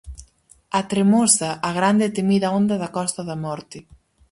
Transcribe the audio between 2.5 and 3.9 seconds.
onda da Costa da Morte.